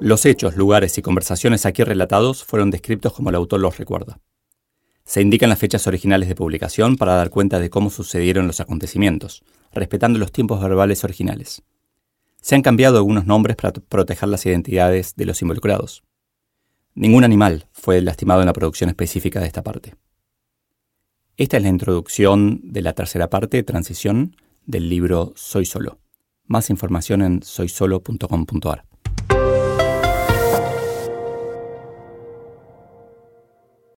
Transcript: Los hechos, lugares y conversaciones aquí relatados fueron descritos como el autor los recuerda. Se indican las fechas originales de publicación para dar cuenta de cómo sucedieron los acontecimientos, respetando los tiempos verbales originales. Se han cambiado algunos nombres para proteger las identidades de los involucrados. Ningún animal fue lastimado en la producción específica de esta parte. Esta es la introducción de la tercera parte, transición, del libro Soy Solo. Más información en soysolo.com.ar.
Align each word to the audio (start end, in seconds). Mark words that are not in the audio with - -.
Los 0.00 0.26
hechos, 0.26 0.56
lugares 0.56 0.96
y 0.96 1.02
conversaciones 1.02 1.66
aquí 1.66 1.82
relatados 1.82 2.44
fueron 2.44 2.70
descritos 2.70 3.12
como 3.12 3.30
el 3.30 3.34
autor 3.34 3.58
los 3.58 3.78
recuerda. 3.78 4.20
Se 5.04 5.20
indican 5.20 5.48
las 5.48 5.58
fechas 5.58 5.88
originales 5.88 6.28
de 6.28 6.36
publicación 6.36 6.96
para 6.96 7.14
dar 7.14 7.30
cuenta 7.30 7.58
de 7.58 7.68
cómo 7.68 7.90
sucedieron 7.90 8.46
los 8.46 8.60
acontecimientos, 8.60 9.42
respetando 9.72 10.20
los 10.20 10.30
tiempos 10.30 10.62
verbales 10.62 11.02
originales. 11.02 11.62
Se 12.40 12.54
han 12.54 12.62
cambiado 12.62 12.98
algunos 12.98 13.26
nombres 13.26 13.56
para 13.56 13.72
proteger 13.72 14.28
las 14.28 14.46
identidades 14.46 15.16
de 15.16 15.24
los 15.24 15.42
involucrados. 15.42 16.04
Ningún 16.94 17.24
animal 17.24 17.66
fue 17.72 18.00
lastimado 18.00 18.40
en 18.40 18.46
la 18.46 18.52
producción 18.52 18.90
específica 18.90 19.40
de 19.40 19.46
esta 19.46 19.64
parte. 19.64 19.96
Esta 21.36 21.56
es 21.56 21.62
la 21.64 21.70
introducción 21.70 22.60
de 22.62 22.82
la 22.82 22.92
tercera 22.92 23.30
parte, 23.30 23.64
transición, 23.64 24.36
del 24.64 24.88
libro 24.88 25.32
Soy 25.34 25.64
Solo. 25.64 25.98
Más 26.44 26.70
información 26.70 27.22
en 27.22 27.42
soysolo.com.ar. 27.42 28.87